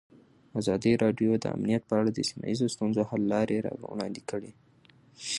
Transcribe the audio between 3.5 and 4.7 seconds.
راوړاندې کړې.